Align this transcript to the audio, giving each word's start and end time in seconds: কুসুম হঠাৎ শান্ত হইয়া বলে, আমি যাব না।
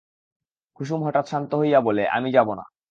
কুসুম 0.75 0.99
হঠাৎ 1.03 1.25
শান্ত 1.27 1.51
হইয়া 1.55 1.79
বলে, 1.81 2.03
আমি 2.07 2.29
যাব 2.31 2.47
না। 2.53 2.63